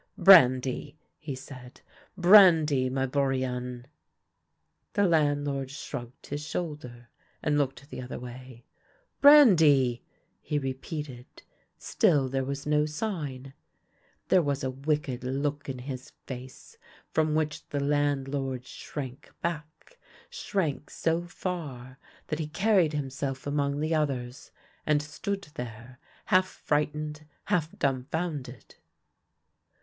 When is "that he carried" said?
22.25-22.93